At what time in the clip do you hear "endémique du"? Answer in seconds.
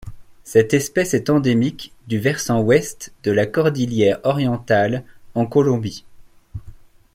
1.29-2.17